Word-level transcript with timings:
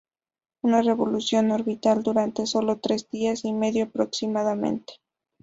Una 0.63 0.81
revolución 0.81 1.51
orbital 1.51 2.01
dura 2.01 2.27
sólo 2.45 2.79
tres 2.79 3.07
días 3.11 3.45
y 3.45 3.53
medio, 3.53 3.83
aproximadamente. 3.83 4.95